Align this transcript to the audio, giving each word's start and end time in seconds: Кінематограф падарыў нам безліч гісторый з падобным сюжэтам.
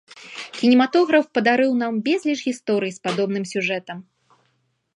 Кінематограф 0.59 1.25
падарыў 1.37 1.71
нам 1.83 1.93
безліч 2.07 2.37
гісторый 2.47 2.91
з 2.95 2.99
падобным 3.07 3.43
сюжэтам. 3.51 3.97